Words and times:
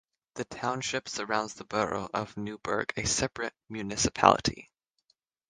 The 0.33 0.45
township 0.45 1.07
surrounds 1.07 1.53
the 1.53 1.63
borough 1.63 2.09
of 2.11 2.35
Newburg, 2.35 2.91
a 2.97 3.05
separate 3.05 3.53
municipality. 3.69 4.71